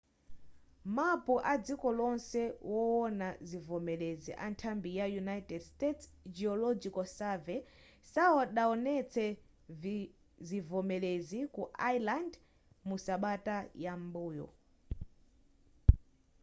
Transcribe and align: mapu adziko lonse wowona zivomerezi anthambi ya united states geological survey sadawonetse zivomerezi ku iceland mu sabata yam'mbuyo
mapu 0.97 1.33
adziko 1.53 1.87
lonse 1.99 2.41
wowona 2.71 3.27
zivomerezi 3.49 4.31
anthambi 4.47 4.89
ya 4.99 5.05
united 5.23 5.61
states 5.71 6.03
geological 6.37 7.05
survey 7.19 7.59
sadawonetse 8.11 9.25
zivomerezi 10.47 11.39
ku 11.55 11.63
iceland 11.91 12.31
mu 12.87 12.95
sabata 13.05 13.55
yam'mbuyo 13.83 14.47